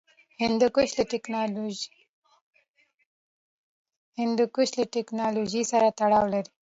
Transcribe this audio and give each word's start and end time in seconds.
هندوکش 4.21 4.69
له 4.77 4.85
تکنالوژۍ 5.03 5.63
سره 5.71 5.87
تړاو 5.99 6.25
لري. 6.33 6.49